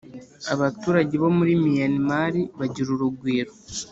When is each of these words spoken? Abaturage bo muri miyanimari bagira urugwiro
Abaturage 0.53 1.13
bo 1.21 1.29
muri 1.37 1.53
miyanimari 1.63 2.41
bagira 2.59 2.89
urugwiro 2.95 3.51